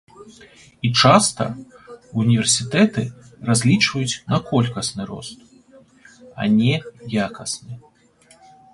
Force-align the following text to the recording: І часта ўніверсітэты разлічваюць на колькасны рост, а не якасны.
І 0.87 0.89
часта 1.01 1.45
ўніверсітэты 2.21 3.03
разлічваюць 3.51 4.19
на 4.35 4.43
колькасны 4.51 5.03
рост, 5.13 5.37
а 6.39 6.53
не 6.59 6.73
якасны. 7.31 7.73